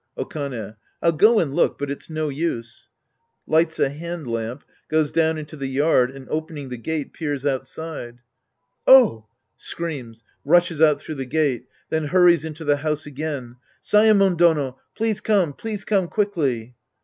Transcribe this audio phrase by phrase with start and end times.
[0.17, 0.77] Okane.
[1.03, 2.89] I'll go and look, but it's no use.
[3.45, 8.17] {Lights a hand lamp, goes down into the yard and, opening the gate, peers outside.)
[8.87, 9.27] Oh!
[9.57, 10.23] (Screams.
[10.43, 11.67] Rushes out through the gate.
[11.91, 14.79] Then hurries into the house again.) Saemon Dono!
[14.95, 16.73] Please come, please come quickly.